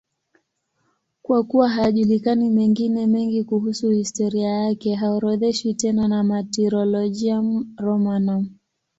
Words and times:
Kwa 1.21 1.43
kuwa 1.43 1.69
hayajulikani 1.69 2.49
mengine 2.49 3.07
mengi 3.07 3.43
kuhusu 3.43 3.89
historia 3.89 4.47
yake, 4.49 4.95
haorodheshwi 4.95 5.73
tena 5.73 6.07
na 6.07 6.23
Martyrologium 6.23 7.73
Romanum. 7.77 8.49